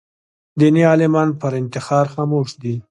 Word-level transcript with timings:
دیني 0.59 0.83
عالمان 0.91 1.29
پر 1.39 1.51
انتحار 1.61 2.05
خاموش 2.13 2.49
دي 2.61 2.75